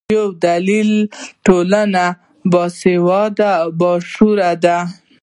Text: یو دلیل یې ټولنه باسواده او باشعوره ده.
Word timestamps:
یو 0.15 0.25
دلیل 0.45 0.91
یې 1.03 1.07
ټولنه 1.45 2.05
باسواده 2.51 3.49
او 3.61 3.69
باشعوره 3.81 4.51
ده. 4.63 4.77